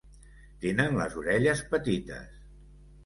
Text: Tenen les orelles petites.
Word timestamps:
Tenen 0.63 0.97
les 1.01 1.19
orelles 1.23 1.63
petites. 1.75 2.41